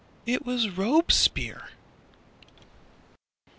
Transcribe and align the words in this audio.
It 0.35 0.43
was 0.47 0.67
Robespierre! 0.75 1.69